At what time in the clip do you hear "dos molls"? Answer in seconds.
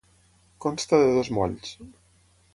1.19-1.77